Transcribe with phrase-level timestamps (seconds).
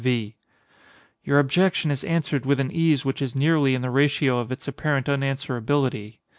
[0.03, 0.35] V.
[1.23, 4.67] Your objection is answered with an ease which is nearly in the ratio of its
[4.67, 6.21] apparent unanswerability.